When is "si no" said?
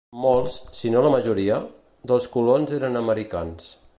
0.77-1.03